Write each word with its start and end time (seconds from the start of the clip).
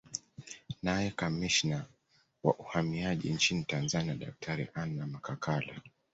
Naye 0.83 1.11
Kamishna 1.11 1.85
wa 2.43 2.55
Uhamiaji 2.55 3.33
nchini 3.33 3.63
Tanzania 3.63 4.15
Daktari 4.15 4.67
Anna 4.73 5.07
Makakala 5.07 5.81